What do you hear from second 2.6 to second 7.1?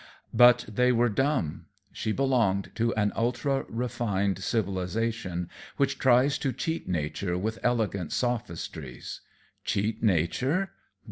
to an ultra refined civilization which tries to cheat